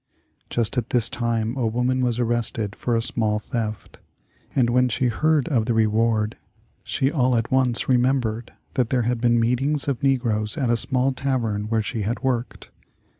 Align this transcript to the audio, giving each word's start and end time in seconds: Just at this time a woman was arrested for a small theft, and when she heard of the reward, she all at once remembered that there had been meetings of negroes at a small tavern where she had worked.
Just 0.49 0.79
at 0.79 0.89
this 0.89 1.09
time 1.11 1.55
a 1.57 1.67
woman 1.67 2.03
was 2.03 2.19
arrested 2.19 2.75
for 2.75 2.95
a 2.95 3.03
small 3.03 3.37
theft, 3.37 3.99
and 4.55 4.67
when 4.71 4.89
she 4.89 5.09
heard 5.09 5.47
of 5.49 5.67
the 5.67 5.75
reward, 5.75 6.37
she 6.83 7.11
all 7.11 7.37
at 7.37 7.51
once 7.51 7.87
remembered 7.87 8.51
that 8.73 8.89
there 8.89 9.03
had 9.03 9.21
been 9.21 9.39
meetings 9.39 9.87
of 9.87 10.01
negroes 10.01 10.57
at 10.57 10.71
a 10.71 10.75
small 10.75 11.11
tavern 11.11 11.65
where 11.65 11.83
she 11.83 12.01
had 12.01 12.23
worked. 12.23 12.71